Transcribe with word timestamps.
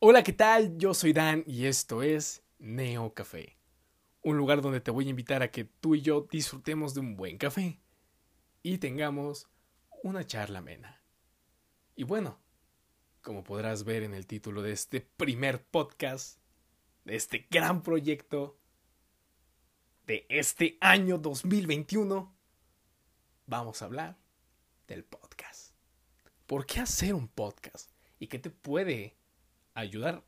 Hola, 0.00 0.22
¿qué 0.22 0.32
tal? 0.32 0.76
Yo 0.76 0.92
soy 0.92 1.12
Dan 1.12 1.44
y 1.46 1.64
esto 1.64 2.02
es 2.02 2.42
Neo 2.58 3.14
Café, 3.14 3.56
un 4.22 4.36
lugar 4.36 4.60
donde 4.60 4.80
te 4.80 4.90
voy 4.90 5.06
a 5.06 5.10
invitar 5.10 5.42
a 5.42 5.50
que 5.50 5.64
tú 5.64 5.94
y 5.94 6.02
yo 6.02 6.26
disfrutemos 6.30 6.92
de 6.92 7.00
un 7.00 7.16
buen 7.16 7.38
café 7.38 7.80
y 8.62 8.78
tengamos 8.78 9.48
una 10.02 10.26
charla 10.26 10.58
amena. 10.58 11.00
Y 11.96 12.04
bueno, 12.04 12.38
como 13.22 13.44
podrás 13.44 13.84
ver 13.84 14.02
en 14.02 14.12
el 14.12 14.26
título 14.26 14.60
de 14.60 14.72
este 14.72 15.00
primer 15.00 15.64
podcast, 15.64 16.38
de 17.04 17.16
este 17.16 17.46
gran 17.50 17.82
proyecto 17.82 18.58
de 20.06 20.26
este 20.28 20.76
año 20.80 21.16
2021, 21.16 22.36
vamos 23.46 23.80
a 23.80 23.84
hablar 23.86 24.18
del 24.86 25.04
podcast. 25.04 25.72
¿Por 26.46 26.66
qué 26.66 26.80
hacer 26.80 27.14
un 27.14 27.28
podcast? 27.28 27.90
¿Y 28.18 28.26
qué 28.26 28.38
te 28.38 28.50
puede 28.50 29.16
ayudar 29.74 30.24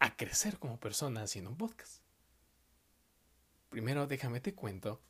a 0.00 0.16
crecer 0.16 0.58
como 0.58 0.78
persona 0.78 1.22
haciendo 1.22 1.50
un 1.50 1.56
podcast. 1.56 2.02
Primero 3.68 4.06
déjame 4.06 4.40
te 4.40 4.54
cuento 4.54 5.00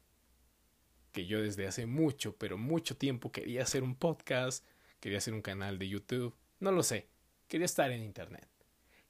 que 1.13 1.27
yo 1.27 1.43
desde 1.43 1.67
hace 1.67 1.87
mucho, 1.87 2.37
pero 2.37 2.59
mucho 2.59 2.97
tiempo 2.97 3.33
quería 3.33 3.63
hacer 3.63 3.83
un 3.83 3.97
podcast, 3.97 4.65
quería 5.01 5.19
hacer 5.19 5.35
un 5.35 5.43
canal 5.43 5.79
de 5.79 5.89
YouTube, 5.89 6.35
no 6.61 6.73
lo 6.73 6.83
sé, 6.83 7.09
quería 7.49 7.65
estar 7.65 7.91
en 7.91 8.03
Internet. 8.03 8.49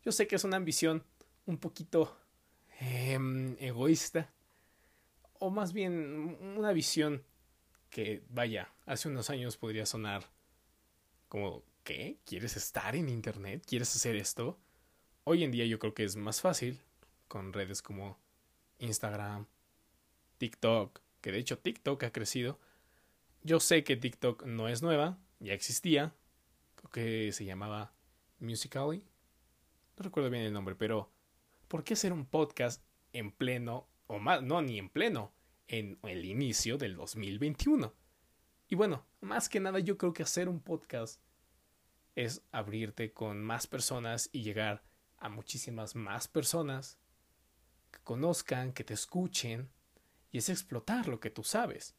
Yo 0.05 0.13
sé 0.13 0.27
que 0.27 0.37
es 0.37 0.45
una 0.45 0.57
ambición 0.57 1.05
un 1.47 1.59
poquito 1.59 2.17
em, 2.81 3.57
egoísta, 3.59 4.33
o 5.41 5.51
más 5.51 5.73
bien 5.73 6.37
una 6.57 6.73
visión 6.73 7.25
que, 7.91 8.23
vaya, 8.29 8.73
hace 8.87 9.09
unos 9.09 9.31
años 9.31 9.57
podría 9.57 9.87
sonar 9.87 10.31
como 11.29 11.63
¿Qué? 11.89 12.19
¿Quieres 12.27 12.55
estar 12.59 12.95
en 12.97 13.09
Internet? 13.09 13.65
¿Quieres 13.67 13.97
hacer 13.97 14.15
esto? 14.15 14.59
Hoy 15.25 15.43
en 15.43 15.51
día 15.51 15.65
yo 15.65 15.79
creo 15.79 15.95
que 15.95 16.05
es 16.05 16.17
más 16.17 16.43
fácil 16.43 16.79
con 17.29 17.55
redes 17.55 17.81
como 17.81 18.19
Instagram, 18.79 19.47
TikTok, 20.37 21.01
que 21.23 21.33
de 21.33 21.39
hecho 21.39 21.59
TikTok 21.59 22.03
ha 22.03 22.13
crecido. 22.13 22.61
Yo 23.43 23.59
sé 23.59 23.85
que 23.85 23.97
TikTok 23.97 24.45
no 24.45 24.69
es 24.69 24.83
nueva, 24.83 25.19
ya 25.41 25.55
existía, 25.55 26.15
creo 26.75 26.91
que 26.91 27.33
se 27.33 27.47
llamaba 27.47 27.95
Musically. 28.39 29.03
No 29.97 30.05
recuerdo 30.05 30.29
bien 30.29 30.43
el 30.43 30.53
nombre, 30.53 30.75
pero 30.75 31.11
¿por 31.69 31.85
qué 31.85 31.95
hacer 31.95 32.13
un 32.13 32.27
podcast 32.27 32.85
en 33.15 33.33
pleno, 33.33 33.89
o 34.09 34.19
más, 34.19 34.43
no, 34.43 34.61
ni 34.61 34.79
en 34.79 34.91
pleno, 34.91 35.33
en 35.69 35.99
el 36.03 36.27
inicio 36.27 36.77
del 36.77 36.97
2021? 36.97 37.95
Y 38.69 38.75
bueno, 38.75 39.07
más 39.23 39.49
que 39.49 39.59
nada 39.59 39.79
yo 39.79 39.97
creo 39.97 40.13
que 40.13 40.23
hacer 40.23 40.51
un 40.51 40.61
podcast 40.61 41.19
es 42.19 42.43
abrirte 42.51 43.13
con 43.13 43.45
más 43.45 43.69
personas 43.69 44.29
y 44.33 44.43
llegar 44.43 44.83
a 45.19 45.29
muchísimas 45.29 45.95
más 45.95 46.27
personas 46.27 46.99
que 47.93 48.01
conozcan, 48.01 48.73
que 48.73 48.83
te 48.83 48.95
escuchen, 48.95 49.71
y 50.33 50.39
es 50.39 50.49
explotar 50.49 51.07
lo 51.07 51.21
que 51.21 51.31
tú 51.31 51.45
sabes. 51.45 51.95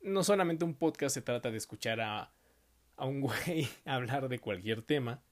No 0.00 0.22
solamente 0.22 0.64
un 0.64 0.76
podcast 0.76 1.12
se 1.12 1.22
trata 1.22 1.50
de 1.50 1.56
escuchar 1.56 2.00
a, 2.00 2.32
a 2.94 3.04
un 3.04 3.20
güey 3.20 3.68
hablar 3.84 4.28
de 4.28 4.38
cualquier 4.38 4.80
tema, 4.82 5.24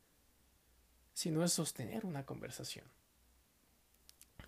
sino 1.12 1.44
es 1.44 1.52
sostener 1.52 2.04
una 2.04 2.26
conversación. 2.26 2.86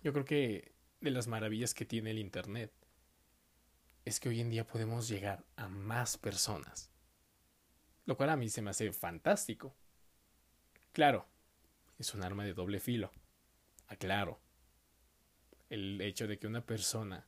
Yo 0.03 0.11
creo 0.11 0.25
que 0.25 0.73
de 0.99 1.11
las 1.11 1.27
maravillas 1.27 1.73
que 1.73 1.85
tiene 1.85 2.11
el 2.11 2.19
Internet 2.19 2.73
es 4.03 4.19
que 4.19 4.27
hoy 4.27 4.41
en 4.41 4.49
día 4.49 4.67
podemos 4.67 5.07
llegar 5.07 5.45
a 5.55 5.69
más 5.69 6.17
personas 6.17 6.91
lo 8.05 8.17
cual 8.17 8.29
a 8.29 8.37
mí 8.37 8.49
se 8.49 8.61
me 8.61 8.69
hace 8.69 8.91
fantástico. 8.93 9.75
Claro, 10.91 11.25
es 11.97 12.13
un 12.13 12.23
arma 12.23 12.43
de 12.43 12.53
doble 12.53 12.79
filo. 12.79 13.11
Aclaro. 13.87 14.39
El 15.69 15.99
hecho 16.01 16.27
de 16.27 16.37
que 16.37 16.47
una 16.47 16.65
persona 16.65 17.25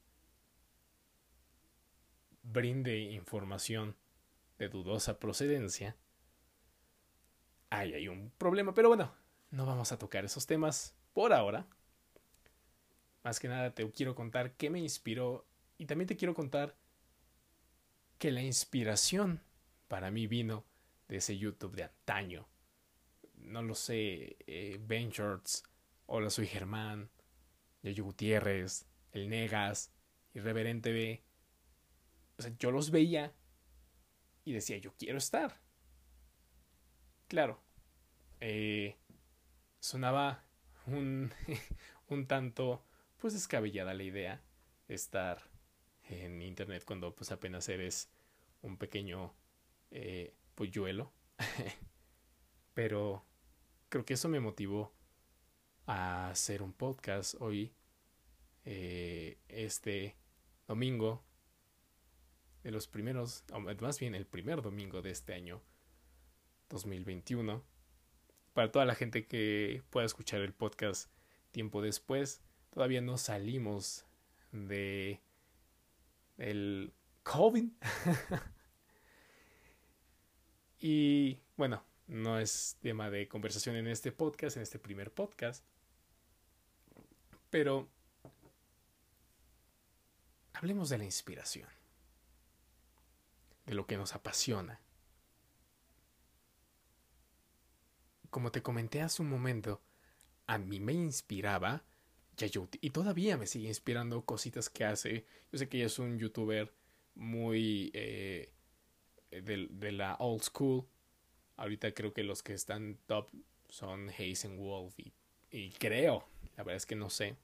brinde 2.43 2.98
información 2.99 3.95
de 4.58 4.70
dudosa 4.70 5.20
procedencia, 5.20 5.95
ahí 7.70 7.94
hay 7.94 8.08
un 8.08 8.32
problema, 8.38 8.73
pero 8.73 8.89
bueno, 8.89 9.14
no 9.52 9.65
vamos 9.65 9.92
a 9.92 9.98
tocar 9.98 10.26
esos 10.26 10.45
temas 10.45 10.95
por 11.14 11.33
ahora. 11.33 11.67
Más 13.23 13.39
que 13.39 13.48
nada 13.48 13.73
te 13.73 13.89
quiero 13.92 14.15
contar 14.15 14.54
qué 14.54 14.70
me 14.70 14.80
inspiró 14.80 15.45
y 15.77 15.86
también 15.86 16.08
te 16.08 16.15
quiero 16.15 16.33
contar 16.33 16.76
que 18.17 18.32
la 18.32 18.42
inspiración 18.42 19.42
para 19.87 20.11
mí 20.11 20.27
vino 20.27 20.65
de 21.08 21.17
ese 21.17 21.37
YouTube 21.37 21.75
de 21.75 21.83
antaño. 21.83 22.48
No 23.36 23.61
lo 23.61 23.75
sé, 23.75 24.37
eh, 24.48 24.80
Ben 24.81 25.09
Shorts, 25.09 25.64
Hola 26.05 26.30
soy 26.30 26.48
Germán, 26.48 27.09
Yayo 27.83 28.05
Gutiérrez, 28.05 28.87
El 29.11 29.30
Negas, 29.30 29.92
Irreverente 30.33 30.92
B. 30.92 31.23
O 32.37 32.42
sea, 32.42 32.53
yo 32.58 32.71
los 32.71 32.92
veía 32.92 33.33
y 34.45 34.53
decía, 34.53 34.77
yo 34.77 34.93
quiero 34.97 35.17
estar. 35.17 35.59
Claro, 37.27 37.61
eh, 38.39 38.95
sonaba 39.80 40.45
un, 40.86 41.33
un 42.08 42.26
tanto, 42.26 42.86
pues 43.17 43.33
descabellada 43.33 43.93
la 43.93 44.03
idea 44.03 44.42
de 44.87 44.95
estar 44.95 45.42
en 46.09 46.42
internet 46.42 46.83
cuando 46.86 47.14
pues 47.14 47.31
apenas 47.31 47.67
eres 47.67 48.09
un 48.61 48.77
pequeño 48.77 49.33
eh, 49.92 50.33
polluelo. 50.55 51.11
Pero 52.73 53.25
creo 53.89 54.05
que 54.05 54.14
eso 54.14 54.30
me 54.30 54.39
motivó 54.39 54.93
a 55.86 56.30
hacer 56.30 56.61
un 56.61 56.73
podcast 56.73 57.36
hoy, 57.39 57.73
eh, 58.65 59.39
este 59.47 60.17
domingo, 60.67 61.23
de 62.64 62.71
los 62.71 62.87
primeros, 62.87 63.45
más 63.80 63.99
bien 63.99 64.14
el 64.14 64.26
primer 64.26 64.61
domingo 64.61 65.02
de 65.02 65.11
este 65.11 65.33
año 65.33 65.61
2021. 66.70 67.64
Para 68.53 68.71
toda 68.71 68.86
la 68.86 68.95
gente 68.95 69.26
que 69.26 69.83
pueda 69.89 70.05
escuchar 70.05 70.42
el 70.42 70.53
podcast 70.53 71.09
tiempo 71.52 71.81
después, 71.81 72.42
todavía 72.71 73.02
no 73.02 73.17
salimos 73.17 74.05
de 74.52 75.21
el 76.37 76.93
COVID. 77.23 77.70
Y 80.80 81.39
bueno, 81.55 81.83
no 82.08 82.39
es 82.39 82.77
tema 82.82 83.10
de 83.10 83.27
conversación 83.27 83.76
en 83.76 83.88
este 83.88 84.11
podcast, 84.11 84.58
en 84.58 84.64
este 84.64 84.80
primer 84.80 85.11
podcast. 85.11 85.64
Pero 87.49 87.89
hablemos 90.54 90.89
de 90.89 90.98
la 90.98 91.05
inspiración, 91.05 91.70
de 93.65 93.73
lo 93.73 93.88
que 93.88 93.98
nos 93.98 94.14
apasiona. 94.14 94.80
Como 98.30 98.52
te 98.52 98.61
comenté 98.61 99.02
hace 99.02 99.21
un 99.21 99.30
momento, 99.30 99.82
a 100.45 100.58
mí 100.58 100.80
me 100.80 100.94
inspiraba 100.94 101.83
Yayuti 102.38 102.77
y 102.82 102.92
todavía 102.92 103.38
me 103.38 103.48
sigue 103.48 103.67
inspirando 103.67 104.23
cositas 104.26 104.70
que 104.70 104.86
hace. 104.86 105.26
Yo 105.52 105.58
sé 105.58 105.67
que 105.67 105.77
ella 105.77 105.88
es 105.88 105.98
un 105.99 106.20
youtuber 106.20 106.73
muy 107.15 107.89
eh, 107.94 108.54
de, 109.42 109.92
la 109.92 110.15
old 110.20 110.42
school. 110.42 110.86
Ahorita 111.55 111.93
creo 111.93 112.14
que 112.14 112.23
los 112.23 112.43
que 112.43 112.53
están 112.53 112.98
top 113.05 113.30
son 113.70 114.09
Hazen 114.09 114.58
Wolf 114.58 114.99
y, 114.99 115.14
y 115.52 115.71
creo, 115.71 116.27
la 116.55 116.64
verdad 116.64 116.77
es 116.77 116.86
que 116.86 116.95
no 116.95 117.09
sé. 117.09 117.36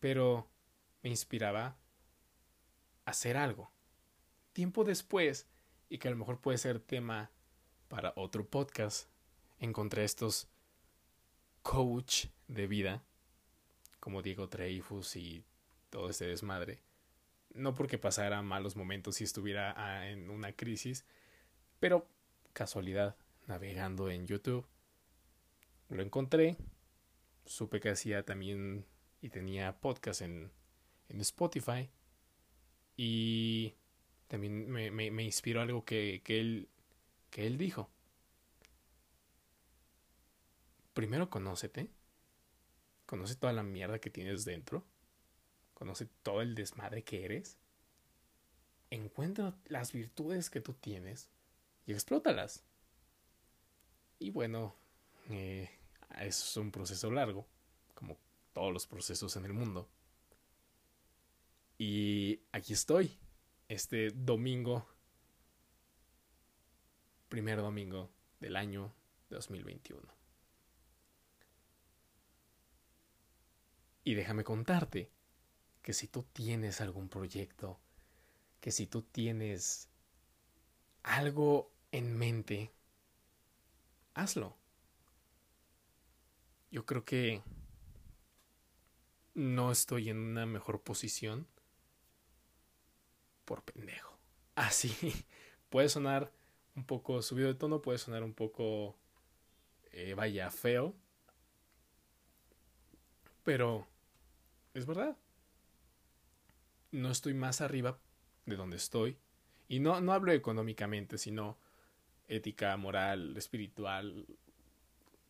Pero 0.00 0.48
me 1.02 1.10
inspiraba 1.10 1.76
a 3.04 3.10
hacer 3.10 3.36
algo. 3.36 3.70
Tiempo 4.52 4.84
después, 4.84 5.46
y 5.88 5.98
que 5.98 6.08
a 6.08 6.10
lo 6.10 6.16
mejor 6.16 6.40
puede 6.40 6.58
ser 6.58 6.80
tema 6.80 7.30
para 7.88 8.12
otro 8.16 8.46
podcast, 8.46 9.08
encontré 9.58 10.04
estos 10.04 10.48
coach 11.62 12.26
de 12.48 12.66
vida, 12.66 13.04
como 14.00 14.22
Diego 14.22 14.48
Treifus 14.48 15.16
y 15.16 15.44
todo 15.90 16.10
este 16.10 16.26
desmadre, 16.26 16.80
no 17.56 17.74
porque 17.74 17.98
pasara 17.98 18.42
malos 18.42 18.76
momentos 18.76 19.20
y 19.20 19.24
estuviera 19.24 19.74
ah, 19.76 20.08
en 20.08 20.30
una 20.30 20.52
crisis, 20.52 21.04
pero 21.80 22.08
casualidad, 22.52 23.16
navegando 23.46 24.10
en 24.10 24.26
YouTube, 24.26 24.66
lo 25.88 26.02
encontré, 26.02 26.56
supe 27.44 27.80
que 27.80 27.90
hacía 27.90 28.24
también 28.24 28.86
y 29.20 29.30
tenía 29.30 29.78
podcast 29.80 30.22
en, 30.22 30.50
en 31.08 31.20
Spotify 31.20 31.90
y 32.96 33.74
también 34.28 34.68
me, 34.68 34.90
me, 34.90 35.22
inspiró 35.22 35.60
algo 35.60 35.84
que, 35.84 36.22
que, 36.24 36.40
él, 36.40 36.68
que 37.30 37.46
él 37.46 37.58
dijo. 37.58 37.90
Primero 40.94 41.28
conócete, 41.30 41.90
conoce 43.04 43.36
toda 43.36 43.52
la 43.52 43.62
mierda 43.62 43.98
que 43.98 44.10
tienes 44.10 44.44
dentro 44.44 44.84
conoce 45.76 46.06
todo 46.22 46.40
el 46.40 46.54
desmadre 46.54 47.04
que 47.04 47.26
eres, 47.26 47.58
encuentra 48.88 49.54
las 49.66 49.92
virtudes 49.92 50.48
que 50.48 50.62
tú 50.62 50.72
tienes 50.72 51.28
y 51.84 51.92
explótalas. 51.92 52.64
Y 54.18 54.30
bueno, 54.30 54.74
eh, 55.28 55.68
es 56.18 56.56
un 56.56 56.72
proceso 56.72 57.10
largo, 57.10 57.46
como 57.94 58.16
todos 58.54 58.72
los 58.72 58.86
procesos 58.86 59.36
en 59.36 59.44
el 59.44 59.52
mundo. 59.52 59.86
Y 61.76 62.40
aquí 62.52 62.72
estoy, 62.72 63.18
este 63.68 64.12
domingo, 64.12 64.88
primer 67.28 67.58
domingo 67.58 68.10
del 68.40 68.56
año 68.56 68.94
2021. 69.28 70.00
Y 74.04 74.14
déjame 74.14 74.42
contarte 74.42 75.10
que 75.86 75.92
si 75.92 76.08
tú 76.08 76.24
tienes 76.32 76.80
algún 76.80 77.08
proyecto, 77.08 77.78
que 78.60 78.72
si 78.72 78.88
tú 78.88 79.02
tienes 79.02 79.88
algo 81.04 81.70
en 81.92 82.18
mente, 82.18 82.72
hazlo. 84.14 84.56
Yo 86.72 86.84
creo 86.86 87.04
que 87.04 87.40
no 89.34 89.70
estoy 89.70 90.10
en 90.10 90.18
una 90.18 90.44
mejor 90.44 90.82
posición 90.82 91.46
por 93.44 93.62
pendejo. 93.62 94.18
Así 94.56 94.90
puede 95.70 95.88
sonar 95.88 96.32
un 96.74 96.84
poco 96.84 97.22
subido 97.22 97.46
de 97.46 97.54
tono, 97.54 97.80
puede 97.80 97.98
sonar 97.98 98.24
un 98.24 98.34
poco, 98.34 98.96
eh, 99.92 100.14
vaya, 100.14 100.50
feo. 100.50 100.96
Pero 103.44 103.86
es 104.74 104.84
verdad. 104.84 105.16
No 106.96 107.10
estoy 107.10 107.34
más 107.34 107.60
arriba 107.60 107.98
de 108.46 108.56
donde 108.56 108.78
estoy. 108.78 109.18
Y 109.68 109.80
no, 109.80 110.00
no 110.00 110.14
hablo 110.14 110.32
económicamente, 110.32 111.18
sino 111.18 111.58
ética, 112.26 112.74
moral, 112.78 113.36
espiritual, 113.36 114.26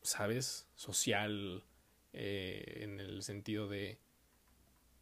¿sabes? 0.00 0.68
Social, 0.76 1.64
eh, 2.12 2.82
en 2.82 3.00
el 3.00 3.24
sentido 3.24 3.66
de, 3.66 3.98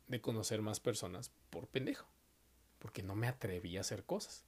de 0.09 0.21
conocer 0.23 0.63
más 0.63 0.81
personas 0.81 1.31
por 1.51 1.69
pendejo. 1.69 2.09
Porque 2.79 3.03
no 3.03 3.15
me 3.15 3.29
atreví 3.29 3.77
a 3.77 3.83
hacer 3.83 4.05
cosas. 4.05 4.47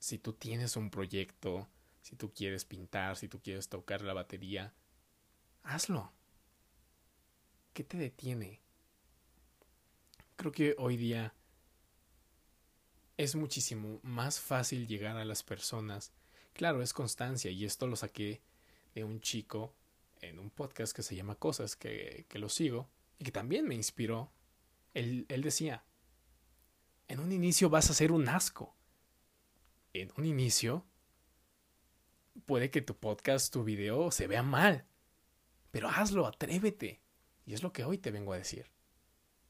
Si 0.00 0.18
tú 0.18 0.32
tienes 0.32 0.76
un 0.76 0.90
proyecto, 0.90 1.68
si 2.02 2.16
tú 2.16 2.32
quieres 2.34 2.64
pintar, 2.64 3.16
si 3.16 3.28
tú 3.28 3.40
quieres 3.40 3.68
tocar 3.68 4.02
la 4.02 4.12
batería, 4.12 4.74
hazlo. 5.62 6.12
¿Qué 7.74 7.84
te 7.84 7.96
detiene? 7.96 8.65
Creo 10.36 10.52
que 10.52 10.74
hoy 10.78 10.96
día 10.98 11.32
es 13.16 13.34
muchísimo 13.34 14.00
más 14.02 14.38
fácil 14.38 14.86
llegar 14.86 15.16
a 15.16 15.24
las 15.24 15.42
personas. 15.42 16.12
Claro, 16.52 16.82
es 16.82 16.92
constancia 16.92 17.50
y 17.50 17.64
esto 17.64 17.86
lo 17.86 17.96
saqué 17.96 18.42
de 18.94 19.04
un 19.04 19.20
chico 19.20 19.74
en 20.20 20.38
un 20.38 20.50
podcast 20.50 20.94
que 20.94 21.02
se 21.02 21.16
llama 21.16 21.36
Cosas, 21.36 21.74
que, 21.74 22.26
que 22.28 22.38
lo 22.38 22.50
sigo 22.50 22.88
y 23.18 23.24
que 23.24 23.32
también 23.32 23.66
me 23.66 23.74
inspiró. 23.74 24.30
Él, 24.92 25.24
él 25.28 25.42
decía, 25.42 25.84
en 27.08 27.20
un 27.20 27.32
inicio 27.32 27.70
vas 27.70 27.90
a 27.90 27.94
ser 27.94 28.12
un 28.12 28.28
asco. 28.28 28.74
En 29.94 30.12
un 30.18 30.26
inicio 30.26 30.84
puede 32.44 32.70
que 32.70 32.82
tu 32.82 32.94
podcast, 32.94 33.50
tu 33.50 33.64
video 33.64 34.10
se 34.10 34.26
vea 34.26 34.42
mal. 34.42 34.84
Pero 35.70 35.88
hazlo, 35.88 36.26
atrévete. 36.26 37.00
Y 37.46 37.54
es 37.54 37.62
lo 37.62 37.72
que 37.72 37.84
hoy 37.84 37.96
te 37.96 38.10
vengo 38.10 38.34
a 38.34 38.38
decir. 38.38 38.75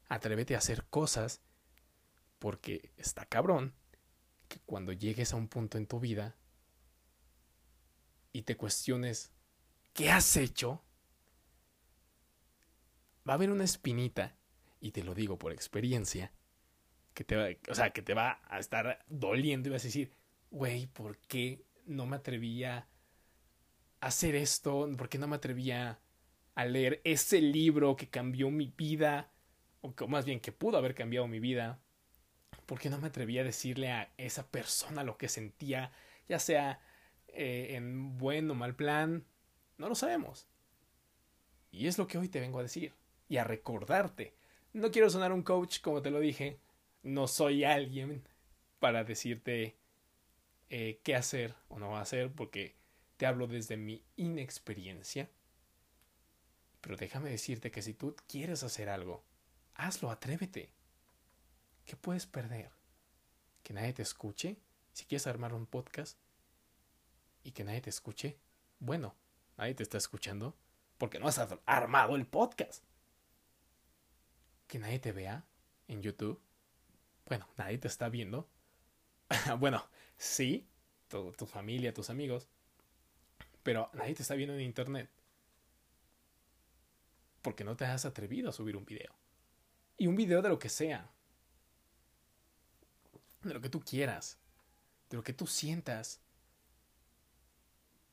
Atrévete 0.09 0.55
a 0.55 0.59
hacer 0.59 0.85
cosas 0.85 1.41
porque 2.39 2.91
está 2.97 3.25
cabrón 3.25 3.73
que 4.47 4.59
cuando 4.65 4.93
llegues 4.93 5.33
a 5.33 5.35
un 5.35 5.47
punto 5.47 5.77
en 5.77 5.87
tu 5.87 5.99
vida 5.99 6.35
y 8.31 8.43
te 8.43 8.55
cuestiones 8.55 9.31
qué 9.93 10.11
has 10.11 10.37
hecho, 10.37 10.83
va 13.27 13.33
a 13.33 13.35
haber 13.35 13.49
una 13.49 13.63
espinita, 13.63 14.35
y 14.79 14.91
te 14.91 15.03
lo 15.03 15.15
digo 15.15 15.37
por 15.37 15.51
experiencia, 15.51 16.31
que 17.13 17.23
te 17.23 17.35
va, 17.35 17.47
o 17.69 17.75
sea, 17.75 17.89
que 17.89 18.03
te 18.03 18.13
va 18.13 18.39
a 18.47 18.59
estar 18.59 19.03
doliendo 19.07 19.69
y 19.69 19.71
vas 19.71 19.83
a 19.83 19.87
decir, 19.87 20.11
güey, 20.51 20.85
¿por 20.87 21.17
qué 21.17 21.65
no 21.87 22.05
me 22.05 22.17
atrevía 22.17 22.87
a 23.99 24.07
hacer 24.07 24.35
esto? 24.35 24.87
¿Por 24.95 25.09
qué 25.09 25.17
no 25.17 25.27
me 25.27 25.35
atrevía 25.35 25.99
a 26.53 26.65
leer 26.65 27.01
ese 27.03 27.41
libro 27.41 27.95
que 27.95 28.07
cambió 28.07 28.51
mi 28.51 28.67
vida? 28.77 29.31
O 29.81 29.93
más 30.07 30.25
bien 30.25 30.39
que 30.39 30.51
pudo 30.51 30.77
haber 30.77 30.95
cambiado 30.95 31.27
mi 31.27 31.39
vida. 31.39 31.79
¿Por 32.65 32.79
qué 32.79 32.89
no 32.89 32.97
me 32.99 33.07
atrevía 33.07 33.41
a 33.41 33.45
decirle 33.45 33.91
a 33.91 34.11
esa 34.17 34.47
persona 34.49 35.03
lo 35.03 35.17
que 35.17 35.29
sentía? 35.29 35.91
Ya 36.27 36.39
sea 36.39 36.81
eh, 37.27 37.75
en 37.75 38.17
buen 38.17 38.49
o 38.51 38.55
mal 38.55 38.75
plan. 38.75 39.25
No 39.77 39.89
lo 39.89 39.95
sabemos. 39.95 40.47
Y 41.71 41.87
es 41.87 41.97
lo 41.97 42.07
que 42.07 42.17
hoy 42.17 42.29
te 42.29 42.39
vengo 42.39 42.59
a 42.59 42.63
decir. 42.63 42.93
Y 43.29 43.37
a 43.37 43.43
recordarte. 43.43 44.33
No 44.73 44.91
quiero 44.91 45.09
sonar 45.09 45.31
un 45.31 45.43
coach, 45.43 45.81
como 45.81 46.01
te 46.01 46.11
lo 46.11 46.19
dije. 46.19 46.59
No 47.03 47.27
soy 47.27 47.63
alguien 47.63 48.27
para 48.79 49.03
decirte 49.03 49.77
eh, 50.69 50.99
qué 51.03 51.15
hacer 51.15 51.55
o 51.69 51.79
no 51.79 51.97
hacer, 51.97 52.31
porque 52.31 52.75
te 53.17 53.25
hablo 53.25 53.47
desde 53.47 53.77
mi 53.77 54.03
inexperiencia. 54.15 55.29
Pero 56.81 56.95
déjame 56.95 57.29
decirte 57.29 57.71
que 57.71 57.81
si 57.81 57.93
tú 57.93 58.15
quieres 58.27 58.63
hacer 58.63 58.89
algo, 58.89 59.23
hazlo, 59.77 60.11
atrévete. 60.11 60.69
¿Qué 61.85 61.95
puedes 61.95 62.25
perder? 62.25 62.71
¿Que 63.63 63.73
nadie 63.73 63.93
te 63.93 64.01
escuche? 64.01 64.57
Si 64.93 65.05
quieres 65.05 65.27
armar 65.27 65.53
un 65.53 65.65
podcast 65.65 66.17
y 67.43 67.51
que 67.51 67.63
nadie 67.63 67.81
te 67.81 67.89
escuche, 67.89 68.37
bueno, 68.79 69.15
nadie 69.57 69.75
te 69.75 69.83
está 69.83 69.97
escuchando 69.97 70.55
porque 70.97 71.19
no 71.19 71.27
has 71.27 71.39
armado 71.65 72.15
el 72.15 72.25
podcast. 72.25 72.83
¿Que 74.67 74.79
nadie 74.79 74.99
te 74.99 75.11
vea 75.11 75.45
en 75.87 76.01
YouTube? 76.01 76.41
Bueno, 77.25 77.47
nadie 77.57 77.77
te 77.77 77.87
está 77.87 78.09
viendo. 78.09 78.49
bueno, 79.59 79.87
sí, 80.17 80.67
tu, 81.07 81.31
tu 81.33 81.45
familia, 81.45 81.93
tus 81.93 82.09
amigos, 82.09 82.47
pero 83.63 83.89
nadie 83.93 84.15
te 84.15 84.23
está 84.23 84.35
viendo 84.35 84.55
en 84.55 84.61
Internet 84.61 85.09
porque 87.47 87.63
no 87.63 87.77
te 87.77 87.85
has 87.85 88.03
atrevido 88.03 88.49
a 88.49 88.51
subir 88.51 88.75
un 88.75 88.83
video. 88.83 89.13
Y 89.97 90.07
un 90.07 90.15
video 90.15 90.41
de 90.41 90.49
lo 90.49 90.59
que 90.59 90.69
sea. 90.69 91.09
De 93.43 93.53
lo 93.53 93.61
que 93.61 93.69
tú 93.69 93.81
quieras. 93.81 94.37
De 95.09 95.17
lo 95.17 95.23
que 95.23 95.33
tú 95.33 95.47
sientas. 95.47 96.19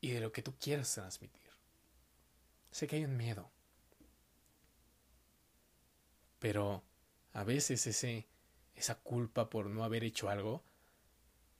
Y 0.01 0.11
de 0.11 0.19
lo 0.19 0.31
que 0.31 0.41
tú 0.41 0.55
quieras 0.59 0.93
transmitir. 0.93 1.49
Sé 2.71 2.87
que 2.87 2.97
hay 2.97 3.05
un 3.05 3.17
miedo. 3.17 3.49
Pero 6.39 6.83
a 7.33 7.43
veces 7.43 7.87
ese, 7.87 8.27
esa 8.75 8.95
culpa 8.95 9.49
por 9.49 9.67
no 9.67 9.83
haber 9.83 10.03
hecho 10.03 10.29
algo, 10.29 10.63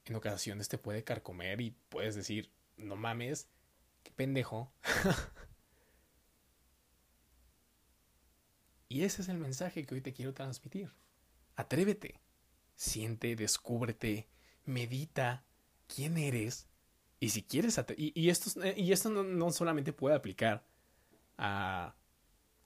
en 0.05 0.15
ocasiones 0.15 0.69
te 0.69 0.77
puede 0.77 1.03
carcomer 1.03 1.61
y 1.61 1.71
puedes 1.89 2.15
decir, 2.15 2.51
no 2.77 2.95
mames, 2.95 3.47
qué 4.03 4.11
pendejo. 4.11 4.71
Y 8.87 9.03
ese 9.03 9.21
es 9.21 9.29
el 9.29 9.37
mensaje 9.37 9.85
que 9.85 9.95
hoy 9.95 10.01
te 10.01 10.13
quiero 10.13 10.33
transmitir. 10.33 10.91
Atrévete, 11.55 12.19
siente, 12.75 13.35
descúbrete, 13.35 14.27
medita 14.65 15.43
quién 15.87 16.17
eres. 16.17 16.67
Y 17.19 17.29
si 17.29 17.43
quieres, 17.43 17.79
y, 17.97 18.29
esto, 18.29 18.51
y 18.75 18.91
esto 18.91 19.09
no, 19.09 19.51
solamente 19.51 19.93
puede 19.93 20.15
aplicar 20.15 20.63
a 21.37 21.95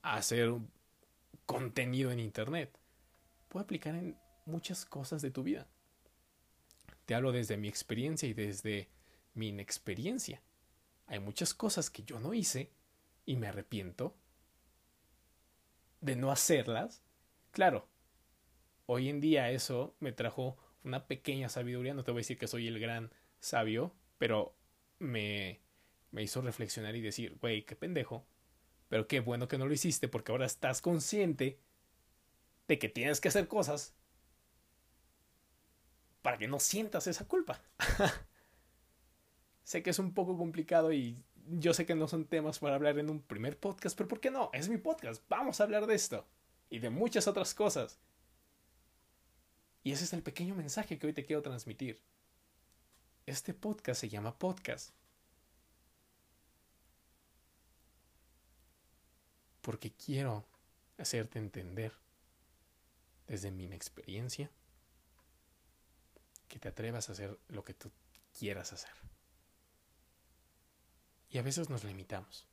hacer 0.02 0.54
contenido 1.46 2.12
en 2.12 2.20
Internet, 2.20 2.78
puede 3.48 3.64
aplicar 3.64 3.96
en 3.96 4.18
muchas 4.46 4.86
cosas 4.86 5.22
de 5.22 5.32
tu 5.32 5.44
vida. 5.44 5.68
Te 7.06 7.16
hablo 7.16 7.32
desde 7.32 7.58
mi 7.58 7.68
experiencia 7.68 8.30
y 8.30 8.34
desde 8.34 8.90
mi 9.34 9.50
inexperiencia. 9.50 10.42
Hay 11.08 11.20
muchas 11.20 11.54
cosas 11.54 11.90
que 11.90 12.04
yo 12.04 12.20
no 12.20 12.34
hice 12.34 12.72
y 13.26 13.36
me 13.36 13.48
arrepiento 13.48 14.16
de 16.02 16.16
no 16.16 16.32
hacerlas, 16.32 17.04
claro, 17.52 17.88
hoy 18.86 19.10
en 19.10 19.22
día 19.22 19.52
eso 19.52 19.96
me 20.00 20.12
trajo 20.12 20.58
una 20.84 21.08
pequeña 21.08 21.50
sabiduría, 21.50 21.94
no 21.94 22.04
te 22.04 22.12
voy 22.12 22.20
a 22.20 22.22
decir 22.22 22.38
que 22.38 22.48
soy 22.48 22.68
el 22.68 22.80
gran 22.80 23.12
sabio, 23.40 23.94
pero 24.18 24.56
me, 25.00 25.62
me 26.12 26.24
hizo 26.24 26.42
reflexionar 26.42 26.96
y 26.96 27.02
decir, 27.02 27.38
güey, 27.40 27.64
qué 27.64 27.76
pendejo, 27.76 28.26
pero 28.88 29.08
qué 29.08 29.20
bueno 29.20 29.48
que 29.48 29.58
no 29.58 29.66
lo 29.66 29.74
hiciste 29.74 30.08
porque 30.08 30.32
ahora 30.32 30.46
estás 30.46 30.82
consciente 30.82 31.60
de 32.68 32.80
que 32.80 32.90
tienes 32.90 33.22
que 33.22 33.28
hacer 33.28 33.48
cosas 33.48 33.96
para 36.22 36.38
que 36.38 36.48
no 36.48 36.60
sientas 36.60 37.08
esa 37.08 37.28
culpa. 37.28 37.62
sé 39.64 39.84
que 39.84 39.92
es 39.92 40.00
un 40.00 40.14
poco 40.14 40.38
complicado 40.38 40.92
y 40.92 41.24
yo 41.52 41.74
sé 41.74 41.86
que 41.86 41.96
no 41.96 42.08
son 42.08 42.26
temas 42.26 42.60
para 42.60 42.76
hablar 42.76 43.00
en 43.00 43.10
un 43.10 43.22
primer 43.22 43.58
podcast, 43.60 43.98
pero 43.98 44.08
¿por 44.08 44.20
qué 44.20 44.30
no? 44.32 44.50
Es 44.54 44.70
mi 44.70 44.78
podcast, 44.78 45.24
vamos 45.30 45.60
a 45.60 45.64
hablar 45.64 45.88
de 45.88 45.96
esto 45.96 46.26
y 46.70 46.80
de 46.80 46.90
muchas 46.90 47.28
otras 47.28 47.54
cosas. 47.54 47.98
Y 49.84 49.92
ese 49.92 50.04
es 50.04 50.14
el 50.14 50.22
pequeño 50.22 50.56
mensaje 50.56 51.00
que 51.00 51.08
hoy 51.08 51.14
te 51.14 51.26
quiero 51.26 51.42
transmitir. 51.42 52.02
este 53.26 53.54
podcast 53.54 54.02
se 54.02 54.10
llama 54.10 54.38
podcast. 54.38 54.92
Porque 59.62 59.92
quiero 59.92 60.46
hacerte 60.98 61.38
entender 61.38 61.94
desde 63.28 63.52
mi 63.52 63.66
experiencia 63.66 64.50
que 66.48 66.58
te 66.60 66.70
atrevas 66.70 67.10
a 67.10 67.12
hacer 67.12 67.38
lo 67.50 67.64
que 67.64 67.76
tú 67.76 67.92
quieras 68.38 68.74
hacer. 68.74 68.92
Y 71.30 71.38
a 71.38 71.44
veces 71.44 71.70
nos 71.70 71.84
limitamos. 71.84 72.48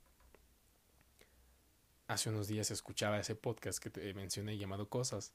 Hace 2.09 2.29
unos 2.29 2.47
días 2.47 2.71
escuchaba 2.71 3.19
ese 3.19 3.35
podcast 3.35 3.79
que 3.79 3.91
te 3.91 4.13
mencioné 4.15 4.59
llamado 4.59 4.89
Cosas, 4.89 5.33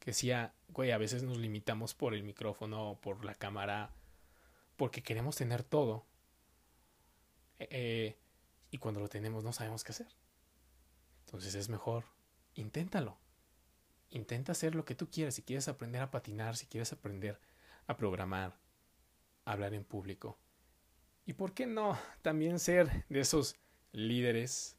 que 0.00 0.10
decía, 0.10 0.52
güey, 0.68 0.90
a 0.90 0.98
veces 0.98 1.22
nos 1.22 1.38
limitamos 1.38 1.94
por 1.94 2.12
el 2.12 2.22
micrófono, 2.22 2.98
por 3.00 3.24
la 3.24 3.34
cámara, 3.34 3.94
porque 4.76 5.02
queremos 5.02 5.36
tener 5.36 5.62
todo. 5.62 6.04
Eh, 7.60 7.68
eh, 7.70 8.16
y 8.70 8.78
cuando 8.78 9.00
lo 9.00 9.08
tenemos 9.08 9.44
no 9.44 9.52
sabemos 9.52 9.84
qué 9.84 9.92
hacer. 9.92 10.08
Entonces 11.24 11.54
es 11.54 11.68
mejor, 11.68 12.04
inténtalo. 12.56 13.16
Intenta 14.10 14.52
hacer 14.52 14.74
lo 14.74 14.84
que 14.84 14.94
tú 14.94 15.08
quieras. 15.08 15.34
Si 15.34 15.42
quieres 15.42 15.68
aprender 15.68 16.02
a 16.02 16.10
patinar, 16.10 16.56
si 16.56 16.66
quieres 16.66 16.92
aprender 16.92 17.40
a 17.86 17.96
programar, 17.96 18.58
a 19.44 19.52
hablar 19.52 19.72
en 19.72 19.84
público. 19.84 20.36
Y 21.26 21.32
por 21.32 21.52
qué 21.52 21.66
no 21.66 21.98
también 22.22 22.60
ser 22.60 23.04
de 23.08 23.20
esos 23.20 23.56
líderes, 23.90 24.76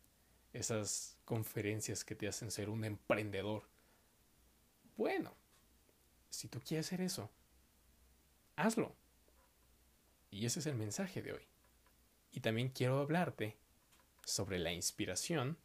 esas 0.54 1.18
conferencias 1.26 2.06
que 2.06 2.16
te 2.16 2.28
hacen 2.28 2.52
ser 2.52 2.70
un 2.70 2.86
emprendedor. 2.86 3.70
Bueno, 4.96 5.36
si 6.30 6.48
tú 6.48 6.62
quieres 6.62 6.88
hacer 6.88 7.02
eso, 7.02 7.30
hazlo. 8.56 8.96
Y 10.32 10.46
ese 10.46 10.62
es 10.62 10.68
el 10.68 10.76
mensaje 10.76 11.22
de 11.22 11.34
hoy. 11.34 11.48
Y 12.32 12.40
también 12.40 12.70
quiero 12.70 13.00
hablarte 13.00 13.58
sobre 14.24 14.58
la 14.58 14.72
inspiración 14.72 15.58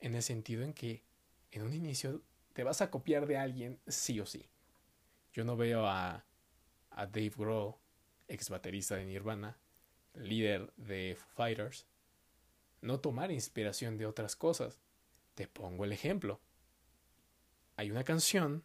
en 0.00 0.14
el 0.14 0.22
sentido 0.22 0.64
en 0.64 0.72
que 0.72 1.04
en 1.50 1.62
un 1.62 1.74
inicio 1.74 2.22
te 2.54 2.64
vas 2.64 2.80
a 2.80 2.90
copiar 2.90 3.26
de 3.26 3.36
alguien 3.36 3.80
sí 3.86 4.18
o 4.20 4.24
sí. 4.24 4.48
Yo 5.34 5.44
no 5.44 5.58
veo 5.58 5.86
a, 5.86 6.24
a 6.90 7.06
Dave 7.06 7.32
Grohl, 7.36 7.74
ex 8.28 8.48
baterista 8.48 8.96
de 8.96 9.04
Nirvana, 9.04 9.58
líder 10.16 10.72
de 10.76 11.16
Foo 11.16 11.28
Fighters, 11.34 11.86
no 12.80 13.00
tomar 13.00 13.30
inspiración 13.30 13.96
de 13.98 14.06
otras 14.06 14.36
cosas. 14.36 14.78
Te 15.34 15.46
pongo 15.46 15.84
el 15.84 15.92
ejemplo. 15.92 16.40
Hay 17.76 17.90
una 17.90 18.04
canción 18.04 18.64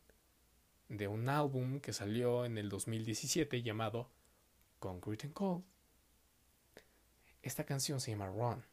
de 0.88 1.08
un 1.08 1.30
álbum 1.30 1.80
que 1.80 1.94
salió 1.94 2.46
en 2.46 2.58
el 2.58 2.70
2017 2.70 3.62
llamado 3.62 4.10
Concrete 4.80 5.28
and 5.28 5.34
Cold. 5.34 5.64
Esta 7.42 7.66
canción 7.66 8.00
se 8.00 8.12
llama 8.12 8.28
Run. 8.28 8.64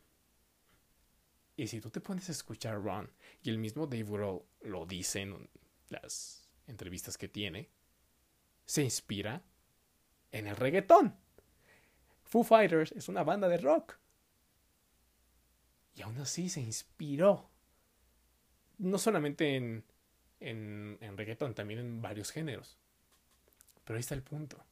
Y 1.56 1.66
si 1.66 1.80
tú 1.80 1.90
te 1.90 2.00
pones 2.00 2.28
a 2.28 2.32
escuchar 2.32 2.82
Run, 2.82 3.10
y 3.42 3.50
el 3.50 3.58
mismo 3.58 3.86
Dave 3.86 4.04
Grohl 4.04 4.42
lo 4.60 4.86
dice 4.86 5.22
en 5.22 5.48
las 5.88 6.48
entrevistas 6.66 7.18
que 7.18 7.28
tiene, 7.28 7.68
se 8.64 8.82
inspira 8.82 9.42
en 10.30 10.46
el 10.46 10.56
reggaetón. 10.56 11.16
Foo 12.28 12.44
Fighters 12.44 12.92
es 12.92 13.08
una 13.08 13.24
banda 13.24 13.48
de 13.48 13.58
rock. 13.58 13.96
Y 15.94 16.02
aún 16.02 16.18
así 16.18 16.48
se 16.48 16.60
inspiró. 16.60 17.48
No 18.78 18.98
solamente 18.98 19.56
en, 19.56 19.84
en, 20.40 21.16
reggaetón, 21.16 21.54
también 21.54 21.80
en 21.80 22.00
varios 22.00 22.30
géneros. 22.30 22.78
Pero 23.84 23.96
ahí 23.96 24.00
está 24.00 24.14
el 24.14 24.22
punto 24.22 24.64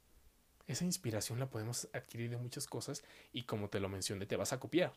esa 0.67 0.85
inspiración 0.85 1.39
la 1.39 1.49
podemos 1.49 1.89
adquirir 1.93 2.31
de 2.31 2.37
muchas 2.37 2.67
cosas 2.67 3.05
y 3.33 3.45
como 3.45 3.69
te 3.69 3.81
lo 3.81 3.89
mencioné, 3.89 4.27
te 4.27 4.37
vas 4.37 4.53
a 4.53 4.61
copiar. 4.61 4.93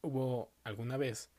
Hubo 0.00 0.50
alguna 0.64 0.96
vez, 0.96 1.30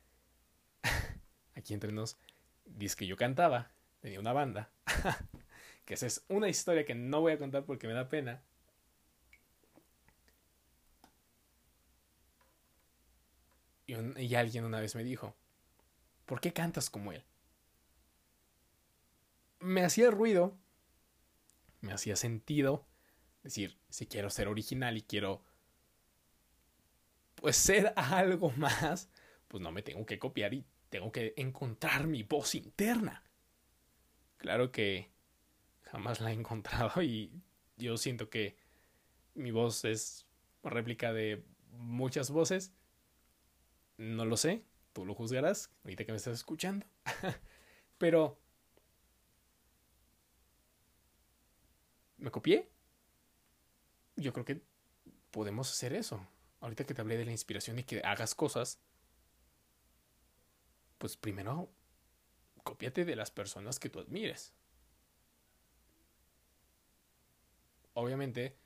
aquí 1.55 1.74
entre 1.74 1.91
nos, 1.91 2.17
dice 2.65 2.96
que 2.96 3.07
yo 3.07 3.17
cantaba, 3.17 3.72
tenía 4.01 4.19
una 4.19 4.34
banda, 4.34 4.69
que 5.86 5.96
esa 5.96 6.05
es 6.05 6.24
una 6.27 6.50
historia 6.50 6.86
que 6.86 6.96
no 6.96 7.22
voy 7.22 7.34
a 7.34 7.39
contar 7.39 7.65
porque 7.65 7.88
me 7.88 7.93
da 7.93 8.10
pena. 8.10 8.41
Y, 13.88 14.36
alguien 14.36 14.65
una 14.65 14.82
vez 14.82 14.96
me 14.96 15.03
dijo, 15.03 15.36
¿por 16.25 16.41
qué 16.41 16.53
cantas 16.53 16.89
como 16.89 17.13
él? 17.13 17.24
Me 19.60 19.84
hacía 19.84 20.12
ruido 20.12 20.58
me 21.82 21.94
hacía 21.94 22.15
sentido 22.15 22.86
decir, 23.44 23.77
si 23.89 24.08
quiero 24.08 24.29
ser 24.29 24.48
original 24.48 24.98
y 24.98 25.01
quiero 25.01 25.44
pues 27.36 27.56
ser 27.56 27.94
algo 27.96 28.51
más, 28.51 29.10
pues 29.48 29.62
no 29.62 29.72
me 29.72 29.84
tengo 29.84 30.06
que 30.06 30.20
copiar 30.20 30.53
y 30.53 30.65
tengo 30.89 31.12
que 31.12 31.34
encontrar 31.38 32.08
mi 32.08 32.24
voz 32.24 32.56
interna. 32.56 33.24
Claro 34.38 34.72
que 34.72 35.12
jamás 35.84 36.20
la 36.20 36.32
he 36.32 36.34
encontrado 36.34 37.01
y 37.01 37.32
yo 37.77 37.98
siento 37.98 38.29
que 38.29 38.58
mi 39.34 39.51
voz 39.51 39.86
es 39.86 40.27
réplica 40.63 41.13
de 41.13 41.44
muchas 41.72 42.32
voces. 42.32 42.74
No 43.98 44.25
lo 44.25 44.38
sé, 44.38 44.63
tú 44.94 45.06
lo 45.06 45.13
juzgarás 45.16 45.72
ahorita 45.84 46.06
que 46.06 46.12
me 46.12 46.18
estás 46.18 46.36
escuchando. 46.36 46.86
Pero 47.98 48.39
¿Me 52.18 52.32
copié? 52.32 52.68
Yo 54.16 54.34
creo 54.34 54.46
que 54.46 54.62
podemos 55.32 55.72
hacer 55.72 55.94
eso. 55.94 56.27
Ahorita 56.60 56.84
que 56.86 56.94
te 56.94 57.01
hablé 57.01 57.18
de 57.18 57.25
la 57.25 57.32
inspiración 57.32 57.77
y 57.77 57.84
que 57.84 58.01
hagas 58.04 58.34
cosas, 58.34 58.80
pues 60.98 61.16
primero 61.16 61.70
cópiate 62.63 63.06
de 63.06 63.16
las 63.16 63.32
personas 63.32 63.80
que 63.80 63.89
tú 63.89 64.00
admires. 64.00 64.54
Obviamente, 67.94 68.58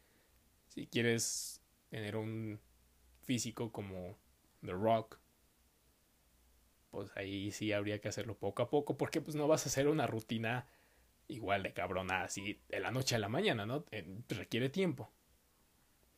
si 0.70 0.88
quieres 0.88 1.62
tener 1.90 2.16
un 2.16 2.60
físico 3.24 3.72
como 3.72 4.18
The 4.62 4.72
Rock, 4.72 5.21
pues 6.92 7.10
ahí 7.16 7.52
sí 7.52 7.72
habría 7.72 8.00
que 8.00 8.10
hacerlo 8.10 8.38
poco 8.38 8.62
a 8.62 8.70
poco, 8.70 8.98
porque 8.98 9.22
pues 9.22 9.36
no 9.36 9.48
vas 9.48 9.66
a 9.66 9.70
hacer 9.70 9.88
una 9.88 10.06
rutina 10.06 10.68
igual 11.28 11.64
de 11.64 11.74
cabrona 11.74 12.24
así 12.24 12.62
de 12.68 12.80
la 12.82 12.92
noche 12.92 13.16
a 13.16 13.20
la 13.20 13.30
mañana, 13.30 13.66
¿no? 13.66 13.86
requiere 14.28 14.70
tiempo. 14.70 15.10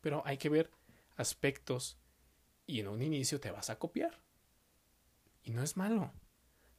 Pero 0.02 0.24
hay 0.26 0.38
que 0.38 0.50
ver 0.50 0.72
aspectos 1.16 2.00
y 2.66 2.80
en 2.80 2.88
un 2.88 3.02
inicio 3.02 3.40
te 3.40 3.52
vas 3.52 3.70
a 3.70 3.78
copiar. 3.78 4.20
Y 5.44 5.52
no 5.52 5.62
es 5.62 5.78
malo. 5.78 6.12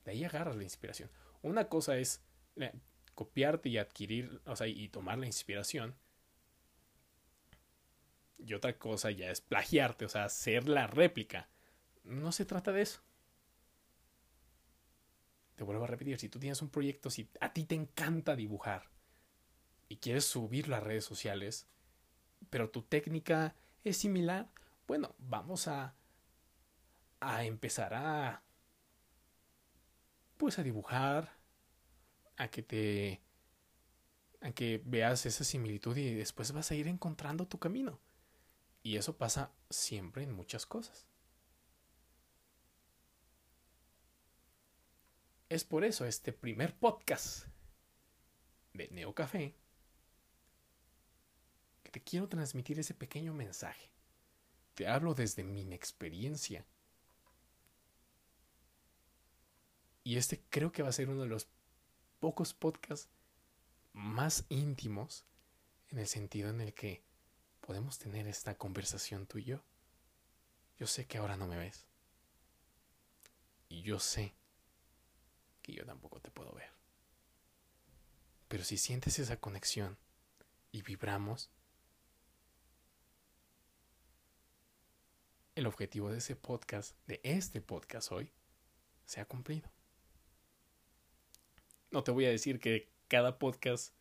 De 0.04 0.10
ahí 0.10 0.24
agarras 0.24 0.56
la 0.56 0.64
inspiración. 0.64 1.10
Una 1.42 1.68
cosa 1.68 1.96
es 1.96 2.22
eh, 2.56 2.72
copiarte 3.14 3.68
y 3.68 3.78
adquirir, 3.78 4.40
o 4.44 4.56
sea, 4.56 4.66
y 4.66 4.88
tomar 4.88 5.18
la 5.18 5.26
inspiración. 5.26 5.94
Y 8.38 8.54
otra 8.54 8.76
cosa 8.76 9.10
ya 9.12 9.30
es 9.30 9.40
plagiarte, 9.40 10.04
o 10.04 10.08
sea, 10.08 10.24
hacer 10.24 10.68
la 10.68 10.86
réplica. 10.86 11.48
No 12.02 12.32
se 12.32 12.44
trata 12.44 12.72
de 12.72 12.82
eso 12.82 13.02
te 15.54 15.64
vuelvo 15.64 15.84
a 15.84 15.88
repetir, 15.88 16.18
si 16.18 16.28
tú 16.28 16.38
tienes 16.38 16.62
un 16.62 16.70
proyecto, 16.70 17.10
si 17.10 17.28
a 17.40 17.52
ti 17.52 17.64
te 17.64 17.74
encanta 17.74 18.36
dibujar 18.36 18.90
y 19.88 19.96
quieres 19.98 20.24
subirlo 20.24 20.76
a 20.76 20.80
redes 20.80 21.04
sociales, 21.04 21.68
pero 22.50 22.70
tu 22.70 22.82
técnica 22.82 23.54
es 23.84 23.96
similar, 23.96 24.50
bueno, 24.86 25.14
vamos 25.18 25.68
a, 25.68 25.94
a 27.20 27.44
empezar 27.44 27.94
a, 27.94 28.42
pues 30.36 30.58
a 30.58 30.62
dibujar, 30.62 31.36
a 32.36 32.48
que 32.48 32.62
te, 32.62 33.22
a 34.40 34.52
que 34.52 34.82
veas 34.84 35.24
esa 35.26 35.44
similitud 35.44 35.96
y 35.96 36.14
después 36.14 36.52
vas 36.52 36.70
a 36.70 36.74
ir 36.74 36.88
encontrando 36.88 37.46
tu 37.46 37.58
camino. 37.58 38.00
Y 38.82 38.96
eso 38.96 39.16
pasa 39.16 39.52
siempre 39.70 40.24
en 40.24 40.32
muchas 40.32 40.66
cosas. 40.66 41.06
Es 45.48 45.62
por 45.62 45.84
eso 45.84 46.06
este 46.06 46.32
primer 46.32 46.74
podcast 46.74 47.46
de 48.72 48.88
Neo 48.88 49.14
Café 49.14 49.54
que 51.82 51.90
te 51.90 52.02
quiero 52.02 52.28
transmitir 52.28 52.78
ese 52.78 52.94
pequeño 52.94 53.34
mensaje. 53.34 53.90
Te 54.74 54.88
hablo 54.88 55.14
desde 55.14 55.44
mi 55.44 55.60
experiencia. 55.74 56.64
Y 60.02 60.16
este 60.16 60.42
creo 60.50 60.72
que 60.72 60.82
va 60.82 60.88
a 60.88 60.92
ser 60.92 61.08
uno 61.08 61.22
de 61.22 61.28
los 61.28 61.46
pocos 62.20 62.54
podcasts 62.54 63.08
más 63.92 64.46
íntimos 64.48 65.24
en 65.90 65.98
el 65.98 66.06
sentido 66.06 66.48
en 66.48 66.60
el 66.62 66.72
que 66.74 67.02
podemos 67.60 67.98
tener 67.98 68.26
esta 68.26 68.56
conversación 68.56 69.26
tú 69.26 69.38
y 69.38 69.44
yo. 69.44 69.62
Yo 70.78 70.86
sé 70.86 71.06
que 71.06 71.18
ahora 71.18 71.36
no 71.36 71.46
me 71.46 71.58
ves. 71.58 71.86
Y 73.68 73.82
yo 73.82 74.00
sé 74.00 74.34
que 75.64 75.72
yo 75.72 75.84
tampoco 75.86 76.20
te 76.20 76.30
puedo 76.30 76.52
ver. 76.52 76.70
Pero 78.48 78.62
si 78.62 78.76
sientes 78.76 79.18
esa 79.18 79.38
conexión 79.38 79.96
y 80.70 80.82
vibramos, 80.82 81.50
el 85.54 85.66
objetivo 85.66 86.10
de 86.10 86.18
ese 86.18 86.36
podcast, 86.36 86.94
de 87.06 87.20
este 87.24 87.62
podcast 87.62 88.12
hoy, 88.12 88.30
se 89.06 89.22
ha 89.22 89.24
cumplido. 89.24 89.72
No 91.90 92.04
te 92.04 92.10
voy 92.10 92.26
a 92.26 92.30
decir 92.30 92.60
que 92.60 92.90
cada 93.08 93.38
podcast, 93.38 93.94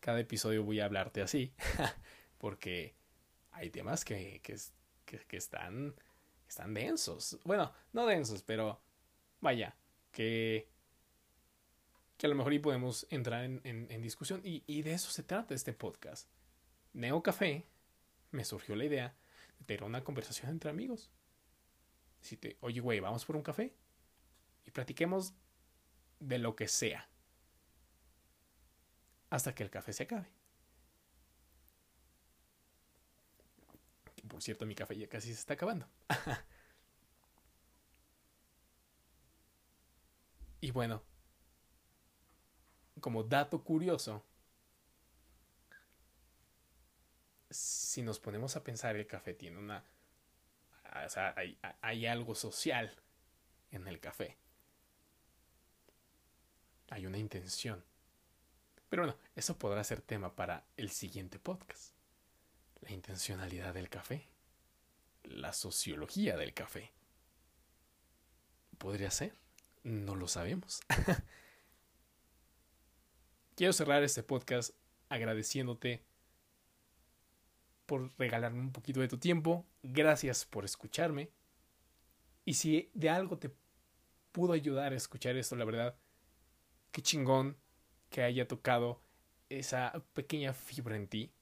cada 0.00 0.20
episodio 0.20 0.62
voy 0.62 0.80
a 0.80 0.84
hablarte 0.84 1.22
así, 1.22 1.54
porque 2.38 2.94
hay 3.52 3.70
temas 3.70 4.04
que, 4.04 4.42
que, 4.42 4.58
que, 5.06 5.36
están, 5.38 5.94
están 6.46 6.74
densos. 6.74 7.38
Bueno, 7.44 7.72
no 7.94 8.04
densos, 8.04 8.42
pero 8.42 8.82
vaya, 9.40 9.74
que, 10.16 10.66
que 12.16 12.26
a 12.26 12.30
lo 12.30 12.34
mejor 12.34 12.54
y 12.54 12.58
podemos 12.58 13.06
entrar 13.10 13.44
en, 13.44 13.60
en, 13.64 14.00
discusión. 14.00 14.40
Y, 14.42 14.64
y, 14.66 14.80
de 14.80 14.94
eso 14.94 15.10
se 15.10 15.22
trata 15.22 15.54
este 15.54 15.74
podcast. 15.74 16.26
Neo 16.94 17.22
Café, 17.22 17.66
me 18.30 18.46
surgió 18.46 18.74
la 18.76 18.86
idea 18.86 19.14
de 19.58 19.64
tener 19.66 19.84
una 19.84 20.02
conversación 20.02 20.50
entre 20.50 20.70
amigos. 20.70 21.10
Si 22.22 22.38
te, 22.38 22.56
oye, 22.60 22.80
güey, 22.80 22.98
vamos 22.98 23.26
por 23.26 23.36
un 23.36 23.42
café 23.42 23.74
y 24.64 24.70
platiquemos 24.70 25.34
de 26.18 26.38
lo 26.38 26.56
que 26.56 26.66
sea. 26.66 27.06
Hasta 29.28 29.54
que 29.54 29.64
el 29.64 29.70
café 29.70 29.92
se 29.92 30.04
acabe. 30.04 30.30
Por 34.26 34.42
cierto, 34.42 34.64
mi 34.64 34.74
café 34.74 34.96
ya 34.96 35.08
casi 35.08 35.28
se 35.28 35.40
está 35.40 35.54
acabando. 35.54 35.86
bueno, 40.76 41.02
como 43.00 43.22
dato 43.22 43.64
curioso, 43.64 44.22
si 47.48 48.02
nos 48.02 48.20
ponemos 48.20 48.56
a 48.56 48.62
pensar, 48.62 48.94
el 48.94 49.06
café 49.06 49.32
tiene 49.32 49.56
una... 49.56 49.82
O 51.06 51.08
sea, 51.08 51.32
hay, 51.34 51.58
hay 51.80 52.04
algo 52.04 52.34
social 52.34 52.94
en 53.70 53.88
el 53.88 54.00
café. 54.00 54.36
Hay 56.90 57.06
una 57.06 57.16
intención. 57.16 57.82
Pero 58.90 59.04
bueno, 59.04 59.18
eso 59.34 59.56
podrá 59.56 59.82
ser 59.82 60.02
tema 60.02 60.36
para 60.36 60.66
el 60.76 60.90
siguiente 60.90 61.38
podcast. 61.38 61.94
La 62.82 62.90
intencionalidad 62.92 63.72
del 63.72 63.88
café. 63.88 64.28
La 65.22 65.54
sociología 65.54 66.36
del 66.36 66.52
café. 66.52 66.92
¿Podría 68.76 69.10
ser? 69.10 69.45
No 69.86 70.16
lo 70.16 70.26
sabemos. 70.26 70.80
Quiero 73.54 73.72
cerrar 73.72 74.02
este 74.02 74.24
podcast 74.24 74.70
agradeciéndote 75.08 76.02
por 77.86 78.12
regalarme 78.18 78.58
un 78.58 78.72
poquito 78.72 78.98
de 78.98 79.06
tu 79.06 79.18
tiempo. 79.18 79.64
Gracias 79.84 80.44
por 80.44 80.64
escucharme. 80.64 81.30
Y 82.44 82.54
si 82.54 82.90
de 82.94 83.10
algo 83.10 83.38
te 83.38 83.54
pudo 84.32 84.54
ayudar 84.54 84.92
a 84.92 84.96
escuchar 84.96 85.36
esto, 85.36 85.54
la 85.54 85.64
verdad, 85.64 85.96
qué 86.90 87.00
chingón 87.00 87.56
que 88.10 88.24
haya 88.24 88.48
tocado 88.48 89.00
esa 89.50 89.92
pequeña 90.14 90.52
fibra 90.52 90.96
en 90.96 91.06
ti. 91.06 91.32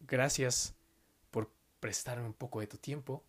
Gracias 0.00 0.74
por 1.30 1.52
prestarme 1.80 2.24
un 2.24 2.32
poco 2.32 2.60
de 2.60 2.66
tu 2.66 2.78
tiempo. 2.78 3.22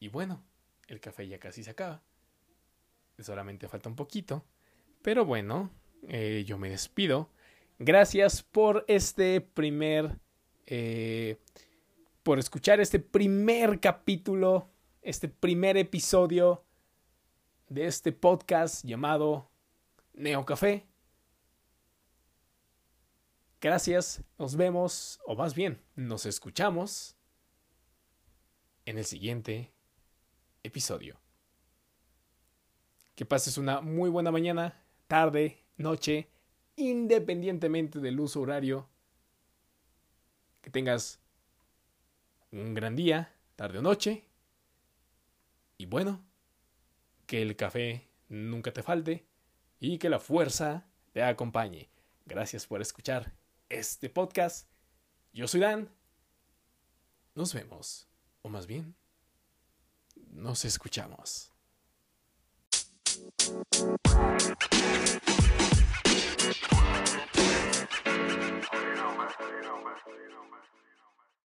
Y 0.00 0.08
bueno, 0.08 0.44
el 0.88 1.00
café 1.00 1.26
ya 1.26 1.38
casi 1.38 1.62
se 1.64 1.70
acaba. 1.70 2.02
Solamente 3.18 3.68
falta 3.68 3.88
un 3.88 3.96
poquito. 3.96 4.44
Pero 5.02 5.24
bueno, 5.24 5.70
eh, 6.08 6.44
yo 6.46 6.58
me 6.58 6.70
despido. 6.70 7.30
Gracias 7.78 8.42
por 8.42 8.84
este 8.88 9.40
primer... 9.40 10.18
Eh, 10.66 11.38
por 12.22 12.38
escuchar 12.38 12.80
este 12.80 13.00
primer 13.00 13.80
capítulo, 13.80 14.70
este 15.02 15.28
primer 15.28 15.76
episodio 15.76 16.64
de 17.68 17.86
este 17.86 18.12
podcast 18.12 18.84
llamado 18.84 19.50
Neo 20.12 20.44
Café. 20.44 20.86
Gracias, 23.60 24.22
nos 24.38 24.56
vemos, 24.56 25.20
o 25.26 25.34
más 25.34 25.54
bien, 25.54 25.80
nos 25.96 26.26
escuchamos 26.26 27.16
en 28.84 28.98
el 28.98 29.04
siguiente 29.04 29.72
episodio. 30.62 31.20
Que 33.14 33.24
pases 33.26 33.58
una 33.58 33.80
muy 33.80 34.10
buena 34.10 34.30
mañana, 34.30 34.82
tarde, 35.06 35.64
noche, 35.76 36.28
independientemente 36.76 37.98
del 38.00 38.18
uso 38.20 38.40
horario. 38.40 38.88
Que 40.60 40.70
tengas 40.70 41.20
un 42.50 42.74
gran 42.74 42.96
día, 42.96 43.34
tarde 43.56 43.78
o 43.78 43.82
noche. 43.82 44.24
Y 45.78 45.86
bueno, 45.86 46.24
que 47.26 47.42
el 47.42 47.56
café 47.56 48.08
nunca 48.28 48.72
te 48.72 48.82
falte 48.82 49.26
y 49.80 49.98
que 49.98 50.08
la 50.08 50.20
fuerza 50.20 50.86
te 51.12 51.22
acompañe. 51.22 51.90
Gracias 52.24 52.66
por 52.66 52.80
escuchar 52.80 53.32
este 53.68 54.08
podcast. 54.08 54.68
Yo 55.32 55.48
soy 55.48 55.60
Dan. 55.60 55.90
Nos 57.34 57.54
vemos, 57.54 58.06
o 58.42 58.48
más 58.48 58.66
bien, 58.66 58.94
nos 60.32 60.64
escuchamos. 60.64 61.52